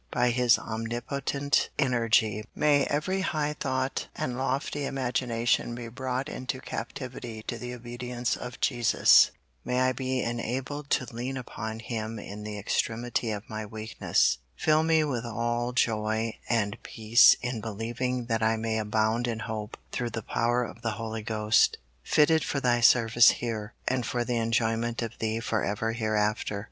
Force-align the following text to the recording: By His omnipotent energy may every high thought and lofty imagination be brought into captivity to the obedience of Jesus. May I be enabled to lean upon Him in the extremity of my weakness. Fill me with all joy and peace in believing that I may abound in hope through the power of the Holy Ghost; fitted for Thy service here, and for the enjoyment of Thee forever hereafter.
By 0.09 0.31
His 0.31 0.57
omnipotent 0.57 1.69
energy 1.77 2.43
may 2.55 2.85
every 2.85 3.21
high 3.21 3.53
thought 3.53 4.07
and 4.15 4.35
lofty 4.35 4.85
imagination 4.87 5.75
be 5.75 5.89
brought 5.89 6.27
into 6.27 6.59
captivity 6.59 7.43
to 7.43 7.59
the 7.59 7.75
obedience 7.75 8.35
of 8.35 8.59
Jesus. 8.59 9.29
May 9.63 9.79
I 9.81 9.91
be 9.91 10.23
enabled 10.23 10.89
to 10.89 11.13
lean 11.15 11.37
upon 11.37 11.81
Him 11.81 12.17
in 12.17 12.41
the 12.41 12.57
extremity 12.57 13.29
of 13.29 13.47
my 13.47 13.63
weakness. 13.63 14.39
Fill 14.55 14.81
me 14.81 15.03
with 15.03 15.23
all 15.23 15.71
joy 15.71 16.35
and 16.49 16.81
peace 16.81 17.35
in 17.39 17.61
believing 17.61 18.25
that 18.25 18.41
I 18.41 18.57
may 18.57 18.79
abound 18.79 19.27
in 19.27 19.41
hope 19.41 19.77
through 19.91 20.09
the 20.09 20.23
power 20.23 20.63
of 20.63 20.81
the 20.81 20.93
Holy 20.93 21.21
Ghost; 21.21 21.77
fitted 22.01 22.43
for 22.43 22.59
Thy 22.59 22.81
service 22.81 23.29
here, 23.29 23.75
and 23.87 24.03
for 24.03 24.25
the 24.25 24.37
enjoyment 24.37 25.03
of 25.03 25.19
Thee 25.19 25.39
forever 25.39 25.91
hereafter. 25.91 26.59